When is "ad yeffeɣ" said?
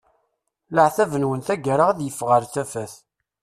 1.89-2.29